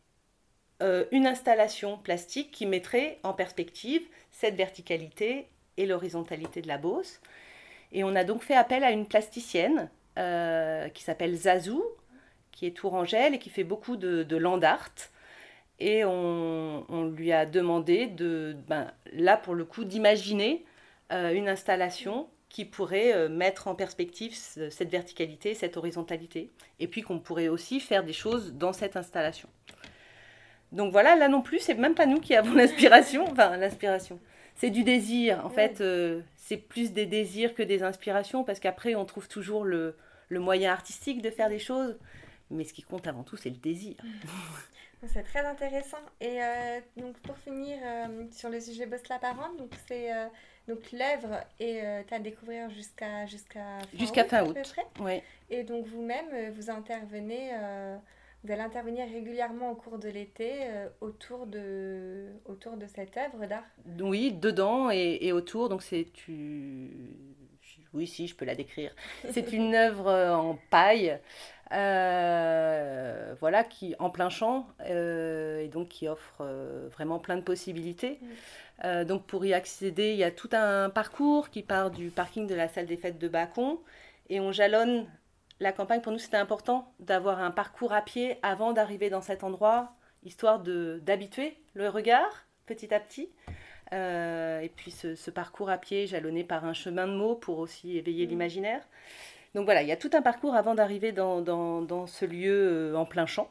euh, 0.82 1.04
une 1.10 1.26
installation 1.26 1.96
plastique 1.96 2.50
qui 2.50 2.66
mettrait 2.66 3.18
en 3.22 3.32
perspective 3.32 4.02
cette 4.30 4.56
verticalité 4.56 5.48
et 5.76 5.86
l'horizontalité 5.86 6.60
de 6.60 6.68
la 6.68 6.78
Beauce. 6.78 7.20
Et 7.92 8.04
on 8.04 8.14
a 8.14 8.24
donc 8.24 8.42
fait 8.42 8.56
appel 8.56 8.84
à 8.84 8.90
une 8.90 9.06
plasticienne 9.06 9.88
euh, 10.18 10.88
qui 10.88 11.02
s'appelle 11.02 11.34
Zazou, 11.34 11.82
qui 12.52 12.66
est 12.66 12.76
tourangelle 12.76 13.34
et 13.34 13.38
qui 13.38 13.50
fait 13.50 13.64
beaucoup 13.64 13.96
de, 13.96 14.36
land 14.36 14.60
art. 14.62 14.92
Et 15.78 16.04
on, 16.04 17.12
lui 17.14 17.32
a 17.32 17.46
demandé 17.46 18.06
de, 18.06 18.56
ben, 18.66 18.92
là 19.12 19.36
pour 19.36 19.54
le 19.54 19.64
coup, 19.64 19.84
d'imaginer 19.84 20.64
euh, 21.12 21.32
une 21.32 21.48
installation 21.48 22.28
qui 22.56 22.64
pourrait 22.64 23.28
mettre 23.28 23.68
en 23.68 23.74
perspective 23.74 24.34
cette 24.34 24.88
verticalité, 24.88 25.52
cette 25.52 25.76
horizontalité, 25.76 26.50
et 26.80 26.88
puis 26.88 27.02
qu'on 27.02 27.18
pourrait 27.18 27.48
aussi 27.48 27.80
faire 27.80 28.02
des 28.02 28.14
choses 28.14 28.54
dans 28.54 28.72
cette 28.72 28.96
installation. 28.96 29.50
Donc 30.72 30.90
voilà, 30.90 31.16
là 31.16 31.28
non 31.28 31.42
plus, 31.42 31.58
c'est 31.58 31.74
même 31.74 31.94
pas 31.94 32.06
nous 32.06 32.18
qui 32.18 32.34
avons 32.34 32.54
l'inspiration. 32.60 33.26
Enfin, 33.30 33.58
l'inspiration. 33.58 34.18
C'est 34.54 34.70
du 34.70 34.84
désir. 34.84 35.44
En 35.44 35.50
fait, 35.50 35.82
euh, 35.82 36.22
c'est 36.36 36.56
plus 36.56 36.92
des 36.92 37.04
désirs 37.04 37.54
que 37.54 37.62
des 37.62 37.82
inspirations 37.82 38.42
parce 38.42 38.58
qu'après, 38.58 38.94
on 38.94 39.04
trouve 39.04 39.28
toujours 39.28 39.66
le, 39.66 39.94
moyen 40.30 40.72
artistique 40.72 41.20
de 41.20 41.28
faire 41.28 41.50
des 41.50 41.58
choses. 41.58 41.98
Mais 42.50 42.64
ce 42.64 42.72
qui 42.72 42.82
compte 42.82 43.06
avant 43.06 43.22
tout, 43.22 43.36
c'est 43.36 43.50
le 43.50 43.56
désir. 43.56 43.96
C'est 45.06 45.22
très 45.22 45.44
intéressant. 45.44 46.00
Et 46.22 46.42
euh, 46.42 46.80
donc 46.96 47.16
pour 47.18 47.36
finir 47.36 47.78
euh, 47.84 48.24
sur 48.32 48.48
le 48.48 48.58
sujet 48.58 48.86
Boss 48.86 49.06
la 49.08 49.18
Parente, 49.18 49.56
donc 49.58 49.70
c'est 49.86 50.10
donc 50.68 50.92
l'œuvre 50.92 51.40
est 51.60 52.12
à 52.12 52.18
découvrir 52.18 52.70
jusqu'à 52.70 53.26
jusqu'à 53.26 53.78
fin 53.80 53.98
jusqu'à 53.98 54.24
fin 54.24 54.46
août. 54.46 54.56
Oui. 55.00 55.22
Et 55.50 55.62
donc 55.62 55.86
vous-même 55.86 56.50
vous 56.52 56.70
intervenez 56.70 57.52
vous 58.46 58.52
allez 58.52 58.62
intervenir 58.62 59.06
régulièrement 59.08 59.72
au 59.72 59.74
cours 59.74 59.98
de 59.98 60.08
l'été 60.08 60.52
euh, 60.62 60.88
autour, 61.00 61.46
de, 61.46 62.28
autour 62.44 62.76
de 62.76 62.86
cette 62.86 63.16
œuvre 63.16 63.44
d'art 63.46 63.64
Oui, 64.00 64.30
dedans 64.32 64.88
et, 64.90 65.32
autour. 65.32 65.68
Donc 65.68 65.82
c'est 65.82 66.06
tu... 66.12 66.90
Oui, 67.92 68.06
si, 68.06 68.28
je 68.28 68.36
peux 68.36 68.44
la 68.44 68.54
décrire. 68.54 68.94
C'est 69.30 69.52
une 69.52 69.74
œuvre 69.74 70.12
en 70.12 70.58
paille, 70.70 71.18
euh, 71.72 73.34
voilà, 73.40 73.64
qui 73.64 73.96
en 73.98 74.10
plein 74.10 74.28
champ, 74.28 74.68
euh, 74.82 75.60
et 75.60 75.68
donc 75.68 75.88
qui 75.88 76.06
offre 76.06 76.44
vraiment 76.92 77.18
plein 77.18 77.36
de 77.36 77.42
possibilités. 77.42 78.20
Donc 78.82 79.26
pour 79.26 79.44
y 79.44 79.54
accéder, 79.54 80.12
il 80.12 80.18
y 80.18 80.24
a 80.24 80.30
tout 80.30 80.50
un 80.52 80.90
parcours 80.90 81.50
qui 81.50 81.62
part 81.62 81.90
du 81.90 82.10
parking 82.10 82.46
de 82.46 82.54
la 82.54 82.68
salle 82.68 82.86
des 82.86 82.96
fêtes 82.96 83.18
de 83.18 83.28
Bacon, 83.28 83.78
et 84.28 84.38
on 84.40 84.52
jalonne 84.52 85.06
la 85.58 85.72
campagne, 85.72 86.02
pour 86.02 86.12
nous, 86.12 86.18
c'était 86.18 86.36
important 86.36 86.92
d'avoir 87.00 87.40
un 87.40 87.50
parcours 87.50 87.92
à 87.92 88.02
pied 88.02 88.38
avant 88.42 88.72
d'arriver 88.72 89.08
dans 89.08 89.22
cet 89.22 89.42
endroit, 89.42 89.92
histoire 90.22 90.60
d'habituer 90.60 91.56
le 91.74 91.88
regard 91.88 92.44
petit 92.66 92.92
à 92.92 93.00
petit. 93.00 93.30
Euh, 93.92 94.60
et 94.60 94.68
puis 94.68 94.90
ce, 94.90 95.30
parcours 95.30 95.70
à 95.70 95.78
pied 95.78 96.06
jalonné 96.06 96.42
par 96.44 96.64
un 96.64 96.74
chemin 96.74 97.06
de 97.06 97.12
mots 97.12 97.36
pour 97.36 97.58
aussi 97.58 97.96
éveiller 97.96 98.26
mmh. 98.26 98.30
l'imaginaire. 98.30 98.82
Donc 99.54 99.64
voilà, 99.64 99.82
il 99.82 99.88
y 99.88 99.92
a 99.92 99.96
tout 99.96 100.10
un 100.12 100.22
parcours 100.22 100.54
avant 100.54 100.74
d'arriver 100.74 101.12
dans, 101.12 102.06
ce 102.06 102.24
lieu 102.26 102.92
euh, 102.92 102.96
en 102.96 103.06
plein 103.06 103.26
champ. 103.26 103.48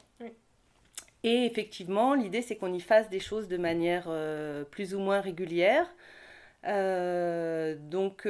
Et 1.28 1.46
effectivement, 1.46 2.14
l'idée, 2.14 2.44
c'est 2.44 2.56
qu'on 2.56 2.72
y 2.72 2.80
fasse 2.80 3.10
des 3.10 3.20
choses 3.20 3.48
de 3.48 3.58
manière 3.58 4.08
plus 4.70 4.94
ou 4.94 5.00
moins 5.00 5.22
régulière. 5.22 5.88
donc, 6.64 8.28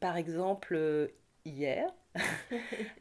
par 0.00 0.16
exemple, 0.18 1.10
hier, 1.46 1.90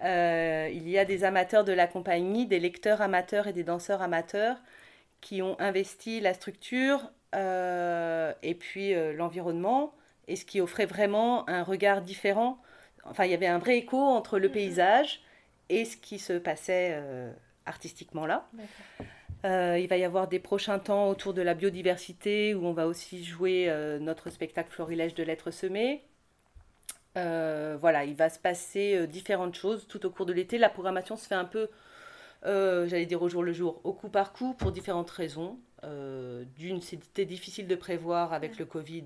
il 0.03 0.89
y 0.89 0.97
a 0.97 1.03
des 1.05 1.25
amateurs 1.25 1.65
de 1.65 1.73
la 1.73 1.85
compagnie, 1.87 2.45
des 2.47 2.59
lecteurs 2.59 3.01
amateurs 3.01 3.47
et 3.47 3.53
des 3.53 3.63
danseurs 3.63 4.01
amateurs 4.01 4.57
qui 5.19 5.41
ont 5.41 5.59
investi 5.59 6.21
la 6.21 6.33
structure 6.33 7.11
et 7.33 8.55
puis 8.55 8.93
l'environnement, 9.15 9.93
et 10.27 10.35
ce 10.35 10.45
qui 10.45 10.61
offrait 10.61 10.85
vraiment 10.85 11.47
un 11.49 11.63
regard 11.63 12.01
différent. 12.01 12.57
Enfin, 13.05 13.25
il 13.25 13.31
y 13.31 13.33
avait 13.33 13.47
un 13.47 13.59
vrai 13.59 13.77
écho 13.77 13.97
entre 13.97 14.39
le 14.39 14.47
mhm. 14.47 14.53
paysage 14.53 15.21
et 15.69 15.85
ce 15.85 15.97
qui 15.97 16.19
se 16.19 16.33
passait 16.33 16.91
euh, 16.93 17.31
artistiquement 17.65 18.25
là. 18.25 18.49
Euh, 19.45 19.77
il 19.79 19.87
va 19.87 19.97
y 19.97 20.03
avoir 20.03 20.27
des 20.27 20.39
prochains 20.39 20.79
temps 20.79 21.09
autour 21.09 21.33
de 21.33 21.41
la 21.41 21.53
biodiversité 21.53 22.55
où 22.55 22.65
on 22.65 22.73
va 22.73 22.87
aussi 22.87 23.23
jouer 23.23 23.65
euh, 23.67 23.99
notre 23.99 24.29
spectacle 24.29 24.71
Florilège 24.71 25.15
de 25.15 25.23
lettres 25.23 25.51
semées. 25.51 26.03
voilà, 27.15 28.05
il 28.05 28.15
va 28.15 28.29
se 28.29 28.39
passer 28.39 29.05
différentes 29.07 29.55
choses 29.55 29.87
tout 29.87 30.05
au 30.05 30.09
cours 30.09 30.25
de 30.25 30.33
l'été. 30.33 30.57
La 30.57 30.69
programmation 30.69 31.17
se 31.17 31.27
fait 31.27 31.35
un 31.35 31.45
peu, 31.45 31.69
j'allais 32.43 33.05
dire 33.05 33.21
au 33.21 33.29
jour 33.29 33.43
le 33.43 33.53
jour, 33.53 33.81
au 33.83 33.93
coup 33.93 34.09
par 34.09 34.33
coup 34.33 34.53
pour 34.53 34.71
différentes 34.71 35.11
raisons. 35.11 35.59
D'une, 36.55 36.81
c'était 36.81 37.25
difficile 37.25 37.67
de 37.67 37.75
prévoir 37.75 38.31
avec 38.31 38.57
le 38.57 38.65
Covid 38.65 39.03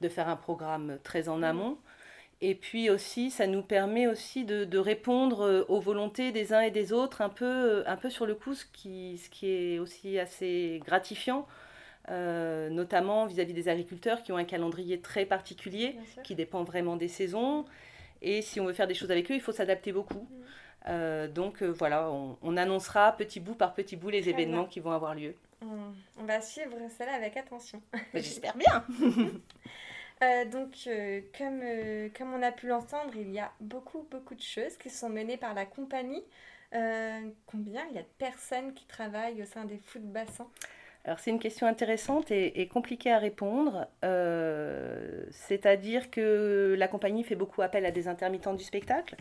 de 0.00 0.08
faire 0.08 0.28
un 0.28 0.36
programme 0.36 0.98
très 1.02 1.28
en 1.30 1.42
amont. 1.42 1.78
Et 2.40 2.54
puis 2.54 2.88
aussi, 2.88 3.30
ça 3.30 3.48
nous 3.48 3.62
permet 3.62 4.06
aussi 4.06 4.44
de, 4.44 4.78
répondre 4.78 5.40
euh, 5.40 5.64
aux 5.68 5.80
volontés 5.80 6.30
des 6.30 6.52
uns 6.52 6.60
et 6.60 6.70
des 6.70 6.92
autres, 6.92 7.20
un 7.20 7.28
peu, 7.28 7.44
euh, 7.44 7.82
un 7.86 7.96
peu 7.96 8.10
sur 8.10 8.26
le 8.26 8.34
coup, 8.34 8.54
ce 8.54 8.64
qui, 8.72 9.18
ce 9.18 9.28
qui 9.28 9.50
est 9.50 9.78
aussi 9.80 10.20
assez 10.20 10.80
gratifiant, 10.84 11.48
euh, 12.10 12.70
notamment 12.70 13.26
vis-à-vis 13.26 13.54
des 13.54 13.68
agriculteurs 13.68 14.22
qui 14.22 14.30
ont 14.30 14.36
un 14.36 14.44
calendrier 14.44 15.00
très 15.00 15.26
particulier, 15.26 15.96
qui 16.22 16.36
dépend 16.36 16.62
vraiment 16.62 16.96
des 16.96 17.08
saisons. 17.08 17.64
Et 18.22 18.40
si 18.40 18.60
on 18.60 18.66
veut 18.66 18.72
faire 18.72 18.86
des 18.86 18.94
choses 18.94 19.10
avec 19.10 19.28
eux, 19.30 19.34
il 19.34 19.40
faut 19.40 19.52
s'adapter 19.52 19.90
beaucoup. 19.92 20.28
Mm. 20.86 21.26
donc 21.28 21.62
voilà, 21.62 22.10
on, 22.10 22.56
annoncera 22.56 23.12
petit 23.12 23.40
bout 23.40 23.54
par 23.54 23.74
petit 23.74 23.96
bout 23.96 24.10
les 24.10 24.28
événements 24.28 24.64
qui 24.64 24.78
vont 24.78 24.92
avoir 24.92 25.14
lieu. 25.14 25.34
On, 25.60 26.24
va 26.24 26.40
suivre 26.40 26.76
cela 26.96 27.14
avec 27.14 27.36
attention. 27.36 27.82
J'espère 28.14 28.56
bien. 28.56 28.84
Euh, 30.22 30.44
donc, 30.46 30.74
euh, 30.86 31.20
comme, 31.36 31.60
euh, 31.62 32.08
comme 32.16 32.34
on 32.34 32.42
a 32.42 32.50
pu 32.50 32.66
l'entendre, 32.66 33.12
il 33.14 33.30
y 33.30 33.38
a 33.38 33.52
beaucoup, 33.60 34.06
beaucoup 34.10 34.34
de 34.34 34.42
choses 34.42 34.76
qui 34.76 34.90
sont 34.90 35.08
menées 35.08 35.36
par 35.36 35.54
la 35.54 35.64
compagnie. 35.64 36.24
combien 37.46 37.82
il 37.90 37.96
y 37.96 37.98
a 37.98 38.02
de 38.02 38.14
personnes 38.18 38.74
qui 38.74 38.84
travaillent 38.86 39.40
au 39.42 39.46
sein 39.46 39.64
des 39.64 39.78
foot 39.78 40.02
bassins? 40.02 40.48
Alors 41.04 41.18
c'est 41.20 41.30
une 41.30 41.38
question 41.38 41.66
intéressante 41.66 42.30
et, 42.30 42.68
compliquée 42.68 43.12
à 43.12 43.18
répondre. 43.18 43.86
C'est-à-dire 45.30 46.10
que 46.10 46.74
la 46.76 46.88
compagnie 46.88 47.24
fait 47.24 47.36
beaucoup 47.36 47.62
appel 47.62 47.86
à 47.86 47.90
des 47.90 48.08
intermittents 48.08 48.54
du 48.54 48.64
spectacle, 48.64 49.16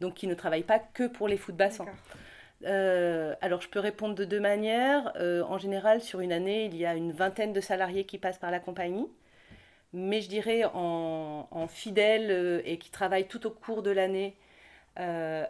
donc 0.00 0.14
qui 0.14 0.26
ne 0.26 0.34
travaillent 0.34 0.62
pas 0.62 0.78
que 0.78 1.08
pour 1.08 1.26
les 1.26 1.38
foot 1.38 1.56
bassins. 1.56 1.86
alors 2.64 3.62
je 3.62 3.68
peux 3.68 3.80
répondre 3.80 4.14
de 4.14 4.24
deux 4.24 4.40
manières. 4.40 5.12
en 5.16 5.58
général, 5.58 6.02
sur 6.02 6.20
une 6.20 6.32
année, 6.32 6.66
il 6.66 6.76
y 6.76 6.86
a 6.86 6.94
une 6.94 7.10
vingtaine 7.10 7.52
de 7.52 7.60
salariés 7.60 8.04
qui 8.04 8.18
passent 8.18 8.38
par 8.38 8.52
la 8.52 8.60
compagnie 8.60 9.08
mais 9.92 10.20
je 10.20 10.28
dirais 10.28 10.64
en, 10.64 11.48
en 11.50 11.68
fidèle 11.68 12.30
euh, 12.30 12.62
et 12.64 12.78
qui 12.78 12.90
travaille 12.90 13.28
tout 13.28 13.46
au 13.46 13.50
cours 13.50 13.82
de 13.82 13.90
l'année 13.90 14.36
euh, 14.98 15.46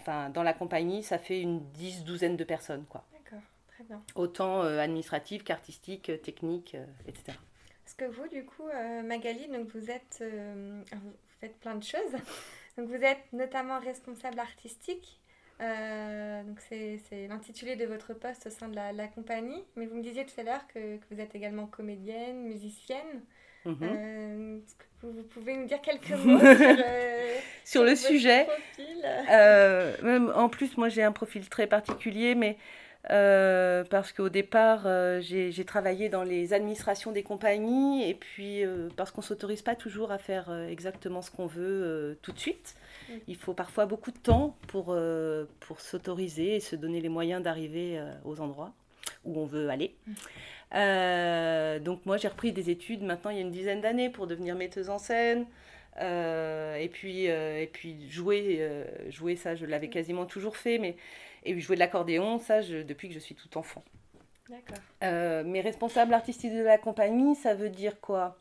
enfin, 0.00 0.30
dans 0.30 0.42
la 0.42 0.52
compagnie, 0.52 1.02
ça 1.02 1.18
fait 1.18 1.40
une 1.40 1.60
dix, 1.72 2.04
douzaine 2.04 2.36
de 2.36 2.44
personnes. 2.44 2.84
Quoi. 2.88 3.04
D'accord, 3.12 3.42
très 3.68 3.84
bien. 3.84 4.02
Autant 4.16 4.62
euh, 4.62 4.80
administratif 4.80 5.44
qu'artistique, 5.44 6.10
technique, 6.22 6.76
etc. 7.06 7.38
Est-ce 7.86 7.94
que 7.94 8.04
vous, 8.04 8.26
du 8.28 8.44
coup, 8.44 8.66
Magali, 9.04 9.46
donc 9.48 9.68
vous 9.68 9.90
êtes, 9.90 10.24
vous 10.24 11.12
faites 11.40 11.56
plein 11.60 11.74
de 11.74 11.84
choses. 11.84 12.00
Donc 12.78 12.88
vous 12.88 13.04
êtes 13.04 13.30
notamment 13.34 13.78
responsable 13.80 14.38
artistique. 14.40 15.20
donc 15.60 16.58
c'est 16.60 17.28
l'intitulé 17.28 17.76
de 17.76 17.84
votre 17.84 18.14
poste 18.14 18.46
au 18.46 18.50
sein 18.50 18.68
de 18.68 18.74
la, 18.74 18.92
la, 18.92 19.08
compagnie. 19.08 19.62
Mais 19.76 19.84
vous 19.84 19.96
me 19.96 20.02
disiez 20.02 20.24
tout 20.24 20.40
à 20.40 20.42
l'heure 20.42 20.66
que, 20.68 20.96
que, 20.96 21.04
vous 21.10 21.20
êtes 21.20 21.34
également 21.34 21.66
comédienne, 21.66 22.44
musicienne. 22.44 23.22
Mhm. 23.64 23.76
Euh, 23.82 24.58
vous, 25.02 25.22
pouvez 25.24 25.56
nous 25.56 25.66
dire 25.66 25.80
quelques 25.80 26.10
mots 26.10 26.38
sur, 27.64 27.82
euh, 27.82 27.84
le 27.90 27.96
sujet 27.96 28.46
euh, 29.30 30.32
En 30.34 30.48
plus, 30.48 30.76
moi 30.76 30.88
j'ai 30.88 31.02
un 31.02 31.12
profil 31.12 31.48
très 31.48 31.66
particulier, 31.66 32.34
mais 32.34 32.56
parce 33.08 34.12
qu'au 34.12 34.28
départ, 34.28 34.86
j'ai 35.20 35.64
travaillé 35.64 36.08
dans 36.08 36.22
les 36.22 36.52
administrations 36.52 37.12
des 37.12 37.22
compagnies, 37.22 38.08
et 38.08 38.14
puis 38.14 38.62
parce 38.96 39.10
qu'on 39.10 39.22
ne 39.22 39.26
s'autorise 39.26 39.62
pas 39.62 39.74
toujours 39.74 40.12
à 40.12 40.18
faire 40.18 40.52
exactement 40.68 41.22
ce 41.22 41.30
qu'on 41.30 41.46
veut 41.46 42.18
tout 42.22 42.32
de 42.32 42.38
suite. 42.38 42.74
Il 43.26 43.36
faut 43.36 43.54
parfois 43.54 43.86
beaucoup 43.86 44.12
de 44.12 44.18
temps 44.18 44.56
pour, 44.68 44.96
pour 45.60 45.80
s'autoriser 45.80 46.56
et 46.56 46.60
se 46.60 46.76
donner 46.76 47.00
les 47.00 47.08
moyens 47.08 47.42
d'arriver 47.42 48.00
aux 48.24 48.40
endroits 48.40 48.72
où 49.24 49.40
on 49.40 49.46
veut 49.46 49.68
aller. 49.70 49.94
Mm. 50.06 50.12
Euh, 50.74 51.78
donc 51.78 52.06
moi 52.06 52.16
j'ai 52.16 52.28
repris 52.28 52.52
des 52.52 52.70
études 52.70 53.02
maintenant 53.02 53.30
il 53.30 53.36
y 53.36 53.40
a 53.40 53.42
une 53.42 53.50
dizaine 53.50 53.82
d'années 53.82 54.08
pour 54.08 54.26
devenir 54.26 54.54
metteuse 54.54 54.90
en 54.90 54.98
scène. 54.98 55.46
Euh, 56.00 56.76
et 56.76 56.88
puis 56.88 57.28
euh, 57.28 57.60
et 57.60 57.66
puis 57.66 58.10
jouer 58.10 58.66
jouer 59.10 59.36
ça 59.36 59.54
je 59.54 59.66
l'avais 59.66 59.88
quasiment 59.88 60.24
toujours 60.24 60.56
fait 60.56 60.78
mais 60.78 60.96
et 61.44 61.58
jouer 61.60 61.76
de 61.76 61.80
l'accordéon 61.80 62.38
ça 62.38 62.62
depuis 62.62 63.08
que 63.08 63.14
je 63.14 63.18
suis 63.18 63.34
tout 63.34 63.58
enfant. 63.58 63.82
D'accord. 64.48 65.44
mes 65.44 65.60
responsables 65.60 66.12
artistiques 66.12 66.54
de 66.54 66.62
la 66.62 66.78
compagnie 66.78 67.34
ça 67.36 67.54
veut 67.54 67.70
dire 67.70 68.00
quoi? 68.00 68.38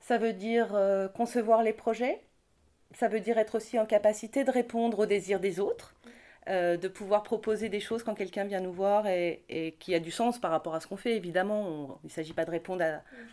Ça 0.00 0.18
veut 0.18 0.34
dire 0.34 0.78
concevoir 1.14 1.62
les 1.62 1.72
projets? 1.72 2.20
Ça 2.94 3.08
veut 3.08 3.20
dire 3.20 3.38
être 3.38 3.56
aussi 3.56 3.78
en 3.78 3.86
capacité 3.86 4.44
de 4.44 4.50
répondre 4.50 5.00
aux 5.00 5.06
désirs 5.06 5.40
des 5.40 5.58
autres? 5.58 5.94
Euh, 6.48 6.76
de 6.76 6.86
pouvoir 6.86 7.24
proposer 7.24 7.68
des 7.68 7.80
choses 7.80 8.04
quand 8.04 8.14
quelqu'un 8.14 8.44
vient 8.44 8.60
nous 8.60 8.72
voir 8.72 9.08
et, 9.08 9.74
qui 9.80 9.96
a 9.96 9.98
du 9.98 10.12
sens 10.12 10.38
par 10.38 10.52
rapport 10.52 10.76
à 10.76 10.80
ce 10.80 10.86
qu'on 10.86 10.96
fait. 10.96 11.16
Évidemment, 11.16 11.98
il 12.04 12.06
ne 12.06 12.10
s'agit 12.12 12.34
pas 12.34 12.44
de 12.44 12.52
répondre 12.52 12.84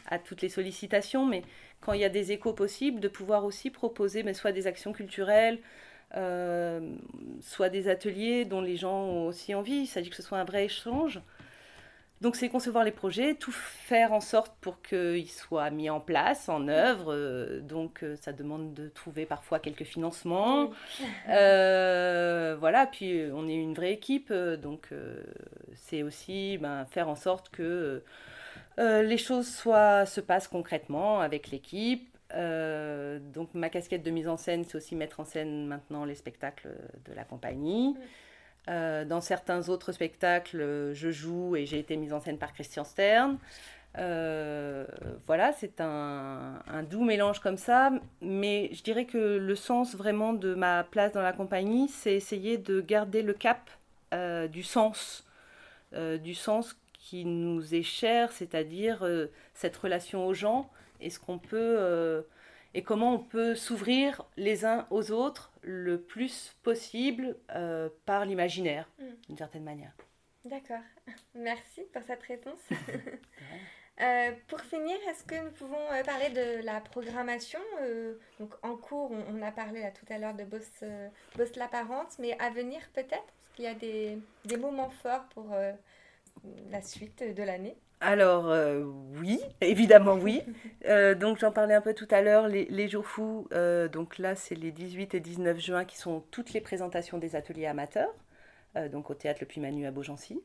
à, 0.08 0.18
toutes 0.18 0.42
les 0.42 0.50
sollicitations, 0.50 1.24
mais 1.24 1.44
quand 1.80 1.94
il 1.94 2.02
y 2.02 2.06
a 2.06 2.10
des 2.10 2.32
échos 2.32 2.54
possibles, 2.54 3.00
de 3.00 3.08
pouvoir 3.08 3.46
aussi 3.46 3.70
proposer 3.70 4.24
mais 4.24 4.34
soit 4.34 4.52
des 4.52 4.66
actions 4.66 4.94
culturelles, 4.94 5.60
euh, 6.16 6.96
soit 7.40 7.70
des 7.70 7.88
ateliers 7.88 8.46
dont 8.46 8.62
les 8.62 8.78
gens 8.78 9.04
ont 9.04 9.28
aussi 9.28 9.54
envie. 9.54 9.82
Il 9.82 9.88
s'agit 9.88 10.10
que 10.10 10.16
ce 10.16 10.24
soit 10.24 10.40
un 10.40 10.46
vrai 10.46 10.66
échange. 10.66 11.22
Donc 12.24 12.38
c'est 12.38 12.48
concevoir 12.48 12.86
les 12.86 12.92
projets, 12.92 13.36
tout 13.36 13.52
faire 13.52 14.14
en 14.14 14.22
sorte 14.22 14.54
pour 14.62 14.82
qu'ils 14.82 15.30
soient 15.30 15.70
mis 15.72 15.90
en 15.90 16.00
place, 16.00 16.48
en 16.48 16.70
œuvre. 16.70 17.14
Euh, 17.14 17.60
donc 17.60 18.02
euh, 18.02 18.16
ça 18.16 18.32
demande 18.32 18.74
de 18.74 18.88
trouver 18.88 19.26
parfois 19.26 19.60
quelques 19.60 19.84
financements. 19.84 20.72
Euh, 21.28 22.56
voilà, 22.58 22.88
puis 22.88 23.26
on 23.34 23.46
est 23.50 23.56
une 23.56 23.74
vraie 23.74 23.92
équipe, 23.92 24.32
donc 24.32 24.92
c'est 25.76 26.02
aussi 26.02 26.58
ben, 26.60 26.86
faire 26.86 27.10
en 27.10 27.16
sorte 27.16 27.50
que 27.50 28.02
les 28.78 29.18
choses 29.18 29.54
soient, 29.54 30.06
se 30.06 30.22
passent 30.22 30.48
concrètement 30.48 31.20
avec 31.20 31.52
l'équipe. 31.52 32.08
donc 32.32 33.54
ma 33.54 33.68
casquette 33.68 34.04
de 34.04 34.12
mise 34.12 34.30
en 34.30 34.38
scène, 34.38 34.64
c'est 34.64 34.78
aussi 34.78 34.96
mettre 34.96 35.20
en 35.20 35.26
scène 35.26 35.68
maintenant 35.68 36.06
les 36.06 36.16
spectacles 36.16 36.70
de 37.04 37.14
la 37.14 37.26
compagnie. 37.26 37.98
Euh, 38.70 39.04
dans 39.04 39.20
certains 39.20 39.68
autres 39.68 39.92
spectacles, 39.92 40.94
je 40.94 41.12
joue 41.12 41.56
et 41.56 41.66
j'ai 41.66 41.80
été 41.80 41.98
mise 41.98 42.14
en 42.14 42.20
scène 42.20 42.38
par 42.38 42.54
Christian 42.54 42.84
Stern. 42.84 43.38
Euh, 43.98 44.86
voilà, 45.28 45.52
c'est 45.54 45.82
un, 45.82 46.62
doux 46.90 47.04
mélange 47.04 47.40
comme 47.40 47.58
ça, 47.58 47.92
mais 48.22 48.70
je 48.74 48.82
dirais 48.82 49.06
que 49.06 49.38
le 49.38 49.56
sens 49.56 49.96
vraiment 49.96 50.34
de 50.34 50.56
ma 50.56 50.84
place 50.84 51.12
dans 51.12 51.22
la 51.22 51.34
compagnie, 51.34 51.90
c'est 51.90 52.14
essayer 52.14 52.58
de 52.58 52.82
garder 52.82 53.22
le 53.22 53.34
cap 53.34 53.70
euh, 54.14 54.48
du 54.48 54.64
sens, 54.64 55.26
du 56.24 56.34
sens 56.34 56.76
qui 56.94 57.24
nous 57.24 57.76
est 57.76 57.84
cher, 57.84 58.32
c'est-à-dire 58.32 59.08
cette 59.54 59.78
relation 59.78 60.26
aux 60.26 60.34
gens 60.34 60.72
et 61.02 61.12
ce 61.12 61.20
qu'on 61.20 61.38
peut 61.38 62.26
et 62.74 62.84
comment 62.84 63.14
on 63.14 63.20
peut 63.20 63.56
s'ouvrir 63.56 64.26
les 64.38 64.66
uns 64.66 64.88
aux 64.90 65.12
autres 65.12 65.52
le 65.62 66.02
plus 66.02 66.56
possible 66.64 67.38
euh, 67.52 67.90
par 68.06 68.26
l'imaginaire, 68.26 68.90
mm. 69.00 69.06
d'une 69.28 69.38
certaine 69.38 69.64
manière. 69.64 69.94
D'accord. 70.46 70.84
Merci 71.36 71.84
pour 71.92 72.02
cette 72.04 72.24
réponse. 72.24 72.60
Euh, 74.02 74.32
pour 74.48 74.60
finir, 74.62 74.98
est-ce 75.08 75.24
que 75.24 75.36
nous 75.36 75.52
pouvons 75.52 75.92
euh, 75.92 76.02
parler 76.02 76.30
de 76.30 76.66
la 76.66 76.82
programmation 76.82 77.60
Donc 78.40 78.52
en 78.64 78.76
cours, 78.76 79.12
on, 79.12 79.40
a 79.44 79.52
parlé 79.52 79.82
là 79.82 79.92
tout 79.92 80.12
à 80.12 80.18
l'heure 80.18 80.34
de 80.34 80.44
Boss, 80.46 80.84
Boss 81.36 81.56
l'apparente, 81.56 82.18
mais 82.18 82.36
à 82.40 82.50
venir 82.50 82.82
peut-être 82.96 83.12
Est-ce 83.12 83.56
qu'il 83.56 83.66
y 83.66 83.68
a 83.68 83.76
des, 83.76 84.18
des 84.46 84.58
moments 84.58 84.90
forts 84.90 85.26
pour 85.36 85.56
la 86.72 86.82
suite 86.82 87.24
de 87.36 87.44
l'année 87.44 87.78
alors 88.04 88.50
euh, 88.50 88.84
oui, 89.16 89.40
évidemment 89.62 90.16
oui. 90.16 90.42
Euh, 90.86 91.16
donc 91.16 91.40
j'en 91.40 91.54
parlais 91.54 91.74
un 91.74 91.80
peu 91.80 91.94
tout 91.94 92.10
à 92.12 92.22
l'heure, 92.22 92.50
les, 92.50 92.90
jours 92.90 93.06
fous, 93.06 93.48
euh, 93.54 93.88
donc 93.88 94.18
là 94.18 94.36
c'est 94.36 94.54
les 94.54 94.74
18 94.74 95.16
et 95.16 95.22
19 95.22 95.58
juin 95.58 95.86
qui 95.86 95.98
sont 95.98 96.26
toutes 96.30 96.52
les 96.52 96.60
présentations 96.60 97.18
des 97.18 97.38
ateliers 97.38 97.68
amateurs, 97.68 98.14
donc 98.92 99.10
au 99.10 99.14
théâtre 99.14 99.40
Le 99.40 99.48
Puy 99.48 99.62
Manu 99.62 99.86
à 99.86 99.92
Beaugency. 99.92 100.42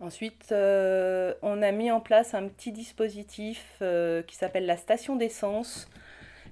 Ensuite, 0.00 0.48
on 0.50 1.62
a 1.62 1.70
mis 1.70 1.92
en 1.92 2.00
place 2.00 2.34
un 2.34 2.48
petit 2.48 2.72
dispositif 2.72 3.80
qui 4.26 4.34
s'appelle 4.34 4.66
la 4.66 4.76
station 4.76 5.14
d'essence, 5.14 5.88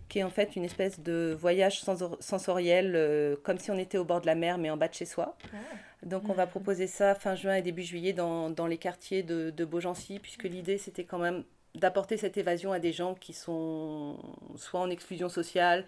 qui 0.08 0.18
est 0.18 0.22
en 0.22 0.30
fait 0.30 0.56
une 0.56 0.64
espèce 0.64 1.00
de 1.00 1.36
voyage 1.38 1.82
sensoriel, 2.20 2.92
euh, 2.94 3.36
comme 3.42 3.58
si 3.58 3.70
on 3.70 3.78
était 3.78 3.98
au 3.98 4.04
bord 4.04 4.20
de 4.20 4.26
la 4.26 4.34
mer, 4.34 4.58
mais 4.58 4.70
en 4.70 4.76
bas 4.76 4.88
de 4.88 4.94
chez 4.94 5.06
soi. 5.06 5.36
Ah. 5.52 5.56
Donc, 6.02 6.28
on 6.28 6.34
va 6.34 6.46
proposer 6.46 6.86
ça 6.86 7.14
fin 7.14 7.34
juin 7.34 7.54
et 7.54 7.62
début 7.62 7.82
juillet 7.82 8.12
dans, 8.12 8.50
dans 8.50 8.66
les 8.66 8.76
quartiers 8.76 9.22
de, 9.22 9.50
de 9.50 9.64
Beaugency, 9.64 10.18
puisque 10.18 10.44
l'idée, 10.44 10.76
c'était 10.76 11.04
quand 11.04 11.18
même 11.18 11.44
d'apporter 11.74 12.16
cette 12.16 12.36
évasion 12.36 12.72
à 12.72 12.78
des 12.78 12.92
gens 12.92 13.14
qui 13.14 13.32
sont 13.32 14.18
soit 14.56 14.80
en 14.80 14.90
exclusion 14.90 15.28
sociale, 15.28 15.84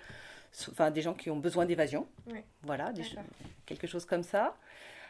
enfin 0.70 0.90
des 0.90 1.02
gens 1.02 1.14
qui 1.14 1.30
ont 1.30 1.36
besoin 1.36 1.64
d'évasion. 1.64 2.06
Voilà, 2.62 2.92
quelque 3.66 3.86
chose 3.86 4.04
comme 4.04 4.22
ça. 4.22 4.56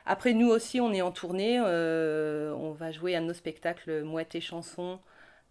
Après, 0.04 0.32
nous 0.34 0.48
aussi, 0.48 0.80
on 0.80 0.92
est 0.92 1.02
en 1.02 1.10
tournée. 1.10 1.58
Euh, 1.60 2.52
on 2.54 2.72
va 2.72 2.92
jouer 2.92 3.14
de 3.14 3.20
nos 3.20 3.32
spectacles 3.32 4.02
Mouette 4.02 4.34
et 4.34 4.40
chansons 4.40 4.98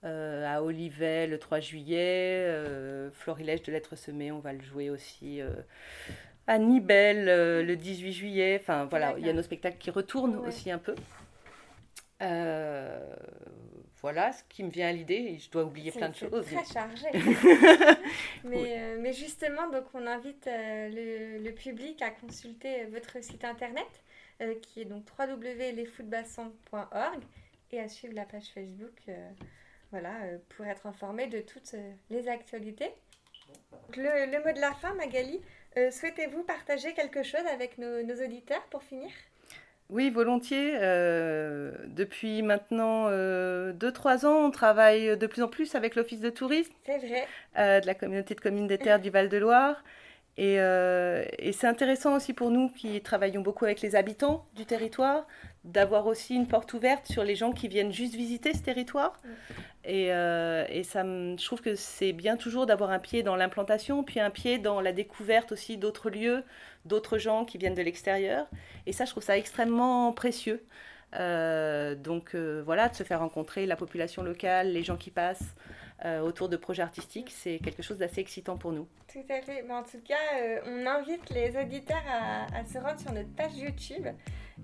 à 0.06 0.62
Olivet 0.62 1.28
le 1.28 1.40
3 1.40 1.60
juillet. 1.60 2.46
Euh, 2.48 3.10
Florilège 3.12 3.64
de 3.64 3.72
Lettres 3.72 3.96
Semées, 3.96 4.32
on 4.32 4.40
va 4.40 4.54
le 4.54 4.62
jouer 4.62 4.90
aussi 4.90 5.40
à 6.48 6.58
Nibel 6.58 7.26
le 7.66 7.76
18 7.76 8.12
juillet. 8.12 8.58
Enfin, 8.62 8.86
voilà, 8.86 9.16
il 9.18 9.26
y 9.26 9.30
a 9.30 9.34
nos 9.34 9.44
spectacles 9.44 9.78
qui 9.78 9.92
retournent 9.92 10.38
aussi 10.38 10.72
un 10.72 10.80
peu. 10.80 10.96
voilà 14.02 14.34
ce 14.34 14.44
qui 14.50 14.64
me 14.64 14.70
vient 14.70 14.90
à 14.90 14.92
l'idée. 14.92 15.38
Je 15.40 15.50
dois 15.50 15.64
oublier 15.64 15.92
plein 15.92 16.10
de 16.10 16.16
choses. 16.16 16.46
Très 16.46 16.66
chargé. 16.66 17.08
mais, 18.44 18.96
mais, 19.00 19.14
justement, 19.14 19.70
donc 19.70 19.86
on 19.94 20.06
invite 20.06 20.48
le, 20.48 21.44
le, 21.44 21.52
public 21.52 22.02
à 22.02 22.12
consulter 22.12 22.86
votre 22.86 23.24
site 23.24 23.44
internet 23.44 23.88
euh, 24.42 24.54
qui 24.62 24.82
est 24.82 24.86
donc 24.86 25.06
www.lesfootbassons.org 25.18 27.24
et 27.72 27.80
à 27.80 27.88
suivre 27.88 28.14
la 28.16 28.26
page 28.26 28.48
Facebook 28.54 28.92
euh, 29.08 29.30
voilà, 29.96 30.14
euh, 30.24 30.38
pour 30.56 30.66
être 30.66 30.86
informé 30.86 31.28
de 31.28 31.40
toutes 31.40 31.74
les 32.10 32.28
actualités. 32.28 32.92
Le, 33.96 34.32
le, 34.32 34.44
mot 34.44 34.54
de 34.54 34.60
la 34.60 34.74
fin, 34.74 34.94
Magali, 34.96 35.40
souhaitez-vous 35.76 36.44
partager 36.44 36.94
quelque 36.94 37.24
chose 37.24 37.46
avec 37.54 37.78
nos, 37.78 38.04
nos 38.04 38.16
auditeurs 38.24 38.64
pour 38.70 38.84
finir? 38.84 39.10
Oui, 39.90 40.10
volontiers. 40.10 40.74
depuis 41.86 42.42
maintenant 42.42 43.10
2-3 43.10 44.26
ans, 44.26 44.46
on 44.46 44.52
travaille 44.52 45.16
de 45.16 45.28
plus 45.28 45.44
en 45.44 45.48
plus 45.48 45.76
avec 45.76 45.96
l'Office 45.96 46.22
de 46.22 46.32
tourisme. 46.32 46.74
vrai. 46.88 47.28
de 47.56 47.86
la 47.86 47.94
communauté 47.94 48.34
de 48.34 48.42
communes 48.42 48.68
des 48.68 48.80
terres 48.80 49.00
du 49.00 49.12
Val-de-Loire. 49.12 49.84
Euh, 50.38 51.26
et, 51.40 51.52
c'est 51.54 51.68
intéressant 51.68 52.16
aussi 52.16 52.34
pour 52.34 52.52
nous 52.52 52.70
qui 52.70 53.02
travaillons 53.02 53.42
beaucoup 53.42 53.66
avec 53.66 53.82
les 53.82 53.96
habitants 53.96 54.46
du 54.56 54.66
territoire, 54.66 55.28
d'avoir 55.66 56.06
aussi 56.06 56.36
une 56.36 56.48
porte 56.48 56.74
ouverte 56.74 57.08
sur 57.12 57.24
les 57.24 57.36
gens 57.36 57.52
qui 57.52 57.68
viennent 57.68 57.92
juste 57.92 58.16
visiter 58.16 58.54
ce 58.54 58.62
territoire. 58.62 59.20
Et, 59.84 60.14
euh, 60.14 60.66
et, 60.70 60.84
ça, 60.84 61.04
je 61.04 61.44
trouve 61.44 61.62
que 61.62 61.76
c'est 61.76 62.14
bien 62.14 62.38
toujours 62.38 62.66
d'avoir 62.66 62.92
un 62.92 63.00
pied 63.00 63.24
dans 63.24 63.36
l'implantation, 63.36 64.04
puis 64.04 64.20
un 64.20 64.30
pied 64.30 64.58
dans 64.58 64.80
la 64.80 64.94
découverte 64.94 65.52
aussi 65.52 65.78
d'autres 65.78 66.10
lieux, 66.10 66.44
d'autres 66.86 67.18
gens 67.18 67.46
qui 67.46 67.58
viennent 67.58 67.76
de 67.76 67.82
l'extérieur. 67.82 68.48
Et 68.86 68.94
ça, 68.94 69.06
je 69.06 69.12
trouve 69.12 69.24
ça 69.24 69.38
extrêmement 69.38 70.14
précieux. 70.14 70.64
Euh, 71.20 71.96
donc 71.96 72.36
voilà, 72.36 72.90
de 72.90 72.96
se 72.96 73.04
faire 73.04 73.20
rencontrer 73.20 73.66
la 73.66 73.76
population 73.76 74.24
locale, 74.24 74.72
les 74.72 74.84
gens 74.84 74.98
qui 74.98 75.12
passent. 75.12 75.56
Euh, 76.04 76.20
autour 76.20 76.50
de 76.50 76.58
projets 76.58 76.82
artistiques, 76.82 77.32
c'est 77.32 77.58
quelque 77.60 77.82
chose 77.82 78.00
d'assez 78.00 78.20
excitant 78.20 78.58
pour 78.58 78.74
nous. 78.74 78.86
Tout 79.08 79.24
à 79.30 79.42
fait. 79.42 79.64
Mais 79.66 79.74
en 79.74 79.84
tout 79.84 80.02
cas, 80.06 80.16
euh, 80.42 80.60
on 80.66 80.86
invite 80.86 81.30
les 81.30 81.56
auditeurs 81.58 82.04
à, 82.06 82.66
se 82.66 82.78
rendre 82.78 83.00
sur 83.00 83.14
notre 83.14 83.30
page 83.30 83.56
YouTube 83.56 84.06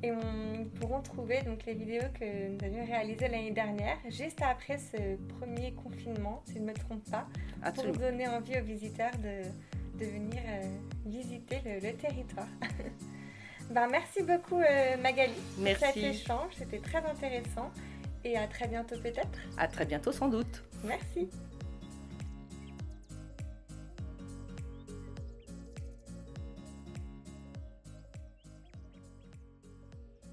et 0.03 0.11
on 0.11 0.65
pourront 0.79 1.01
trouver 1.01 1.41
donc 1.43 1.65
les 1.65 1.73
vidéos 1.73 2.03
que 2.19 2.49
nous 2.49 2.57
avions 2.61 2.85
réalisées 2.85 3.29
l'année 3.29 3.51
dernière, 3.51 3.97
juste 4.09 4.41
après 4.41 4.77
ce 4.77 5.15
premier 5.39 5.73
confinement, 5.73 6.41
si 6.45 6.55
je 6.55 6.59
ne 6.59 6.65
me 6.65 6.73
trompe 6.73 7.09
pas, 7.09 7.25
pour 7.75 7.85
donner 7.93 8.27
envie 8.27 8.59
aux 8.59 8.63
visiteurs 8.63 9.15
de, 9.19 9.43
de 10.03 10.11
venir 10.11 10.41
euh, 10.45 10.77
visiter 11.05 11.61
le, 11.63 11.93
territoire. 11.93 12.47
ben, 13.69 13.87
merci 13.89 14.21
beaucoup 14.23 14.59
Magali 15.01 15.31
merci. 15.59 15.83
pour 15.85 15.93
cet 15.93 16.03
échange, 16.03 16.53
c'était 16.57 16.79
très 16.79 16.99
intéressant 17.05 17.71
et 18.25 18.37
à 18.37 18.47
très 18.47 18.67
bientôt 18.67 18.95
peut-être. 19.01 19.39
À 19.57 19.69
très 19.69 19.85
bientôt 19.85 20.11
sans 20.11 20.27
doute. 20.27 20.63
Merci. 20.83 21.29